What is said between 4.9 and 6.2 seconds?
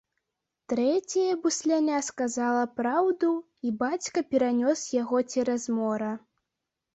яго цераз мора.